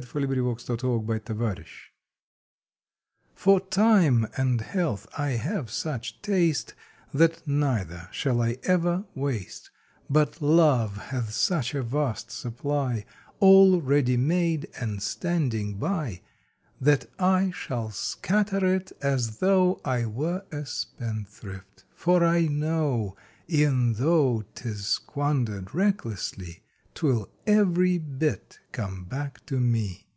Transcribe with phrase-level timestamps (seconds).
[0.00, 1.68] September Tenth THE WISE SPENDTHRIFT
[3.36, 6.72] "C OR Time and Health I have such taste
[7.12, 9.70] That neither shall I ever waste,
[10.08, 13.04] But Love hath such a vast supply,
[13.40, 16.22] All ready made and standing by,
[16.80, 23.16] That I shall scatter it as though I were a Spendthrift, for I know
[23.50, 26.62] E en though tis squandered recklessly
[26.92, 30.08] Twill every bit come back to me.